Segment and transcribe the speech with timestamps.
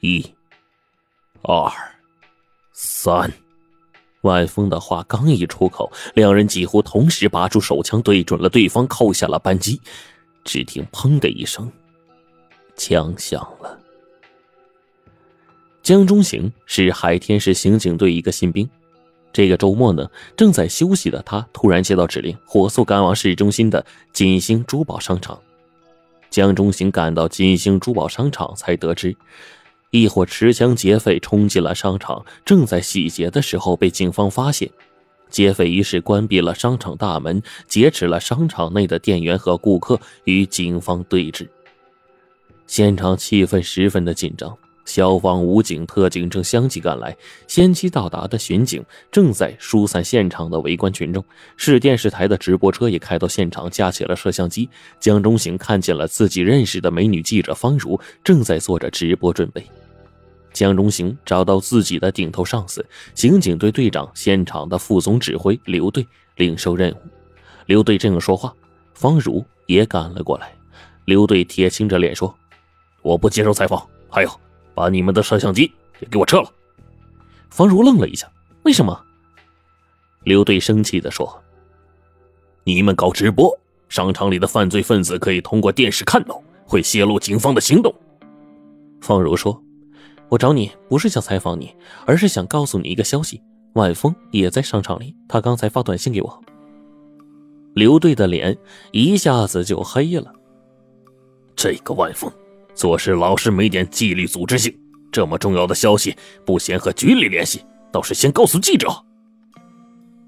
[0.00, 0.24] 一、
[1.42, 1.70] 二、
[2.72, 3.32] 三。
[4.22, 9.80] 万峰的话刚一出口，两人几乎同时拔出手枪，对准了对方，扣下了扳机。
[10.44, 11.70] 只听“砰”的一声，
[12.76, 13.78] 枪响了。
[15.82, 18.68] 江中行是海天市刑警队一个新兵，
[19.32, 25.40] 这个周末呢，正在休息的他突然接到指令，火速赶往市中心的金星珠宝商场。
[26.30, 29.16] 江中行赶到金星珠宝商场，才得知。
[29.96, 34.70] 一伙持枪劫匪冲进了商场，正在洗劫的时候被警方发现。
[35.30, 41.48] 劫匪于是关闭了商场大门，劫持了商场内的店员和顾客，与警方对峙。
[42.66, 47.16] 现场气氛十分的紧张，消防、武警、特警正相继赶来。
[47.48, 51.24] 先期到达的巡警正在疏散现场的围观群众，
[51.56, 54.68] 市电视台的直播车也开到现场，架起了摄像机。
[55.00, 59.66] 江中行看见了自己认识的美女记者方如，正在做着直播准备。
[60.56, 66.96] 江中行找到自己的顶头上司刑警队队长、现场的副总指挥刘队，领受任务。
[67.66, 68.54] 刘队正要说话，
[68.94, 70.50] 方如也赶了过来。
[71.04, 72.34] 刘队铁青着脸说
[73.02, 74.30] ：“我不接受采访，还有，
[74.74, 76.50] 把你们的摄像机也给我撤了。”
[77.50, 78.26] 方如愣了一下
[78.64, 78.98] ：“为什么？”
[80.24, 81.38] 刘队生气的说
[82.64, 83.54] ：“你们搞直播，
[83.90, 87.94] 商场里的犯罪分子可以通过电视看到，会泄露警方的行动。”
[89.02, 89.62] 方如说。
[90.28, 91.74] 我找你不是想采访你，
[92.04, 93.40] 而是想告诉你一个消息：
[93.74, 96.42] 万峰也在商场里，他刚才发短信给我。
[97.74, 98.56] 刘队的脸
[98.92, 100.32] 一下子就黑了。
[101.54, 102.30] 这个万峰
[102.74, 104.76] 做事老是没点纪律、组织性，
[105.12, 108.88] 这么重要的消息不先和局里联系，倒是先告诉记者。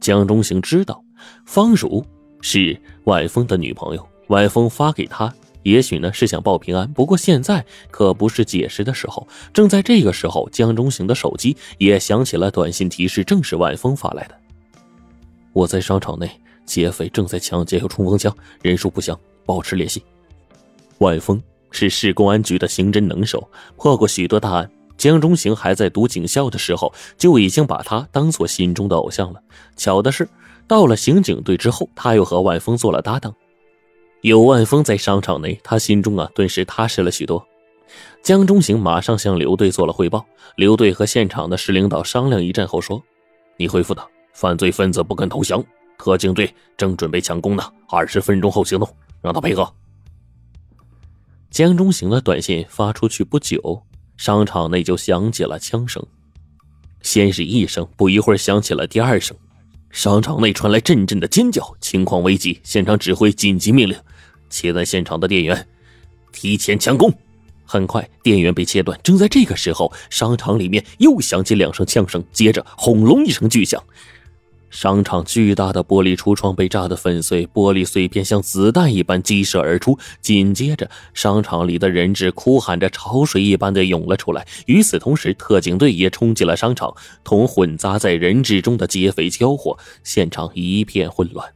[0.00, 1.02] 江中行知道
[1.44, 2.04] 方如
[2.40, 5.32] 是万峰的女朋友，万峰发给他。
[5.62, 9.26] 也许呢是想报平安，不过现在可不是解释的时候。
[9.52, 14.34] 正在这个时候，江中行的手机也响起了短信提示，正是万峰发来的。
[15.52, 16.30] 我在商场内，
[16.64, 20.02] 劫匪正在抢劫，有冲锋枪，人数不详，保持联系。
[20.98, 24.70] 万峰是市公安局的刑侦能手，破过许多大案。
[24.96, 29.40] 江中行还在读警校的时候，就已经把他当做心中的偶像了。
[29.76, 30.28] 巧的是，
[30.66, 33.34] 到了刑警队之后，他又和万峰做了搭档。
[34.22, 37.46] 有万峰在商场内，他心中啊顿时踏实了许多。
[38.22, 40.24] 江中行马上向刘队做了汇报。
[40.56, 43.02] 刘队和现场的市领导商量一阵后说
[43.56, 45.64] ：“你回复他，犯罪分子不肯投降，
[45.96, 48.88] 特警队正准备强攻呢，二十分钟后行动，
[49.22, 49.72] 让他配合。”
[51.48, 53.82] 江中行的短信发出去不久，
[54.16, 56.04] 商场内就响起了枪声，
[57.02, 59.36] 先是一声，不一会儿响起了第二声。
[59.90, 63.96] 商场内传来阵阵的尖叫，情况危急，现场指挥紧急命令：
[64.50, 65.66] 切断现场的电源，
[66.32, 67.12] 提前强攻。
[67.64, 68.98] 很快，电源被切断。
[69.02, 73.82] 正在这个时候，商场里面又响起两声枪声，接着轰隆一声巨响。
[74.70, 79.98] 商场巨大的玻璃橱窗被炸得粉碎，玻璃碎片像子弹一般激射而出。
[80.20, 84.46] 紧接着，商场里的人质哭喊着潮水一般的涌了出来。
[84.66, 91.48] 与此同时，特警队也冲进了商场，同混杂在人质中的劫匪交火，现场一片混乱。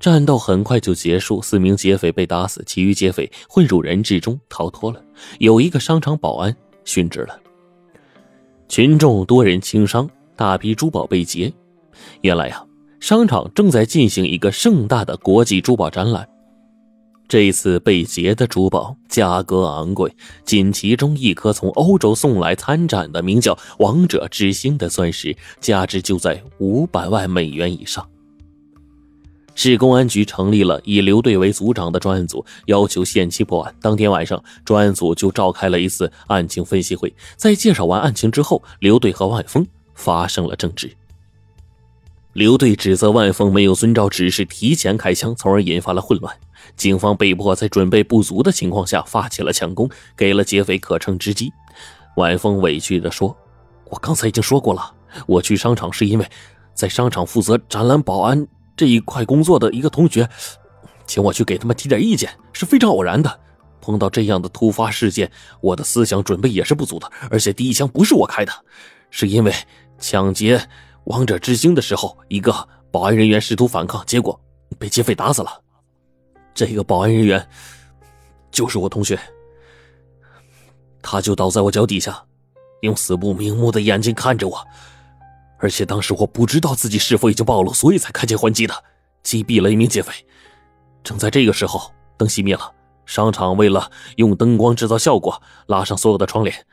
[0.00, 5.00] 战斗很快就结束，四名劫匪被打死，其余劫匪混入人质中逃脱了。
[5.38, 7.38] 有一个商场保安殉职了，
[8.68, 10.10] 群众多人轻伤。
[10.42, 11.52] 大批珠宝被劫，
[12.22, 12.64] 原来呀，
[12.98, 16.28] 商场正在进行一个盛大的国际珠宝展览。
[17.28, 20.12] 这次被劫的珠宝价格昂贵，
[20.44, 28.04] 仅其中一颗从欧洲送来参展的名叫“王者之星”的钻石，价值就在五百万美元以上。
[29.54, 33.72] 市公安局成立了以刘队为组长的专案组，要求限期破案。
[33.80, 37.14] 当天晚上，专案组就召开了一次案情分析会。
[37.36, 39.64] 在介绍完案情之后，刘队和万峰。
[40.02, 40.96] 发生了争执，
[42.32, 46.36] 刘队指责万峰没有遵照指示提前开枪，从而引发了混乱。
[46.76, 51.52] 警方被迫在准备不足的情况下发起了强攻，给了劫匪可乘之机。
[52.16, 53.36] 万峰委屈地说
[53.90, 54.92] ：“我刚才已经说过了，
[55.26, 56.26] 我去商场是因为
[56.74, 58.46] 在商场负责展览保安
[58.76, 60.28] 这一块工作的一个同学，
[61.06, 63.40] 请我去给他们提点意见，是非常偶然的。
[63.80, 68.52] 碰到这样的突发事件，我的思想准备也是不足的，而且第一枪不是我开的，
[69.10, 69.52] 是因为……”
[70.02, 70.60] 抢劫
[71.04, 74.38] 王者之星的时候，一个保安人员试图反抗，结果
[74.76, 75.62] 被劫匪打死了。
[76.52, 77.48] 这个保安人员
[78.50, 79.16] 就是我同学，
[81.00, 82.20] 他就倒在我脚底下，
[82.80, 84.66] 用死不瞑目的眼睛看着我。
[85.58, 88.74] 而且当时我不知道自己是否已经暴露，所以才开枪还击的，
[89.22, 90.12] 击毙了一名劫匪。
[91.04, 92.72] 正在这个时候，灯熄灭了，
[93.06, 96.66] 商场为了用灯光制造效果，拉上所有的窗帘，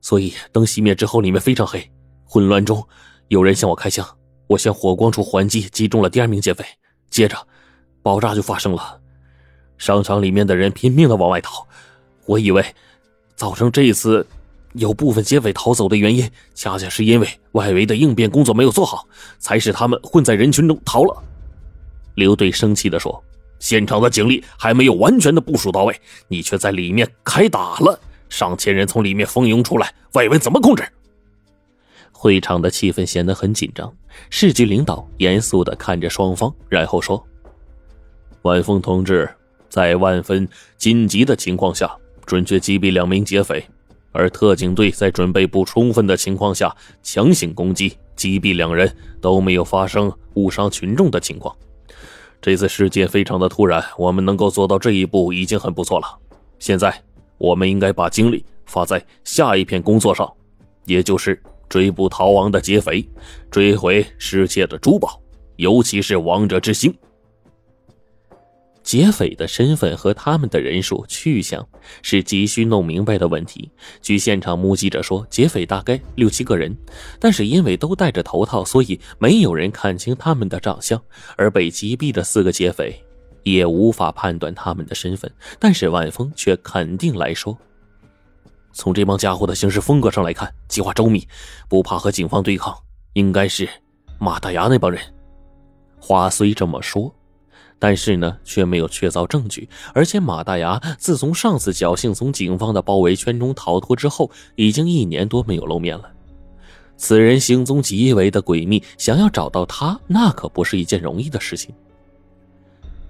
[0.00, 1.90] 所以灯熄灭之后，里面非常黑。
[2.30, 2.86] 混乱中，
[3.28, 4.06] 有人向我开枪，
[4.46, 6.62] 我向火光处还击，击中了第二名劫匪。
[7.08, 7.34] 接着，
[8.02, 9.00] 爆炸就发生了，
[9.78, 11.66] 商场里面的人拼命的往外逃。
[12.26, 12.62] 我以为，
[13.34, 14.26] 造成这一次
[14.74, 19.08] 有部分劫匪逃走的原因，恰恰是因为外围的应变工作没有做好，
[19.38, 21.22] 才使他们混在人群中逃了。
[22.14, 23.24] 刘队生气的说
[23.58, 25.98] ：“现场的警力还没有完全的部署到位，
[26.28, 27.98] 你却在里面开打了，
[28.28, 30.86] 上千人从里面蜂拥出来，外围怎么控制？”
[32.20, 33.94] 会场的气氛显得很紧张。
[34.28, 37.24] 市局领导严肃的看着双方，然后说
[38.42, 39.30] ：“万峰同志，
[39.68, 43.62] 在万分紧急的情况下，准确击毙两名劫匪；
[44.10, 46.74] 而特警队在准备不充分的情况下，
[47.04, 51.54] 强行攻击击毙两人，都没有发生误伤群众的情况。
[52.42, 56.18] 这次事件非常的突然，我们能够做到这一步已经很不错了。
[56.58, 57.00] 现在，
[57.38, 60.28] 我们应该把精力发在下一片工作上，
[60.84, 63.08] 也就是。”追捕逃亡的劫匪，
[63.50, 65.20] 追回失窃的珠宝，
[65.56, 66.94] 尤其是王者之星。
[68.82, 71.68] 劫匪的身份和他们的人数、去向
[72.00, 73.70] 是急需弄明白的问题。
[74.00, 76.74] 据现场目击者说，劫匪大概六七个人，
[77.20, 80.98] 但是因为都戴着头套，所以没有人看清他们的长相。
[81.36, 82.98] 而被击毙的四个劫匪，
[83.42, 85.30] 也无法判断他们的身份。
[85.58, 87.58] 但是万峰却肯定来说。
[88.72, 91.26] 从这帮家伙的行事风格上来看，计划周密，
[91.68, 92.76] 不怕和警方对抗，
[93.14, 93.68] 应该是
[94.18, 95.00] 马大牙那帮人。
[96.00, 97.12] 话虽这么说，
[97.78, 99.68] 但是呢，却没有确凿证据。
[99.92, 106.10] 而且马大牙自从上次侥幸从警方的包围圈中逃脱之后，已经一年多没有露面了。
[106.96, 111.74] 此人行踪极为的诡秘，想要找到他，那可不是一件容易的事情。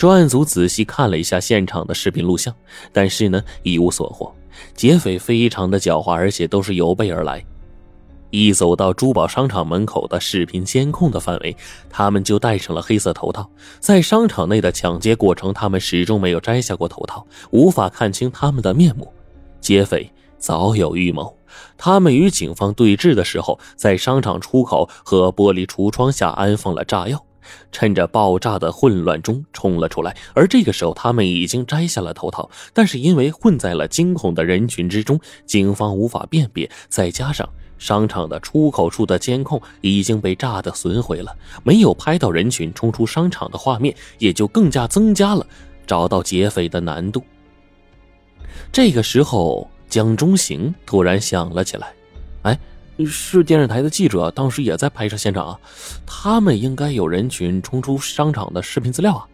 [0.00, 2.54] 专案组仔细看了一下现场的视频录像，
[2.90, 4.34] 但是呢，一无所获。
[4.74, 7.44] 劫匪非常的狡猾，而且都是有备而来。
[8.30, 11.54] 一走到珠宝商场门口的视频监控的范围，
[11.90, 13.50] 他们就戴上了黑色头套。
[13.78, 19.12] 在商场内的抢劫过程，他们始终没有摘下过头套，无法看清他们的面目。
[19.60, 21.36] 劫匪早有预谋，
[21.76, 27.22] 他们与警方对峙的时候，在商场出口和玻璃橱窗下安放了炸药。
[27.72, 37.48] 趁着爆炸的混乱中冲了出来，而这个时候他们已经摘下了头套，但是因为混在了惊恐的人群之中，警方无法辨别，再加上
[37.78, 45.46] 商场的出口处的监控已经被炸得损毁了，没有拍到人群冲出商场的画面，也就更加增加了
[45.86, 47.22] 找到劫匪的难度。
[48.70, 51.92] 这个时候，江中行突然想了起来，
[53.06, 53.42] 市。
[53.42, 55.58] 电视台的记者，当时也在拍摄现场啊。
[56.06, 59.26] 他们应该有人群冲出商场的视频资料啊。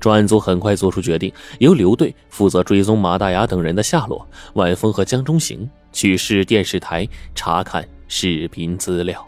[0.00, 9.26] 专案组很快做出决定，由刘队负责追踪马大牙等人的下落，万峰和江中行去市电视台查看视频资料。